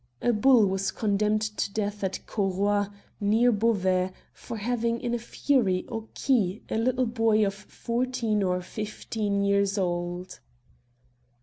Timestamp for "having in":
4.57-5.13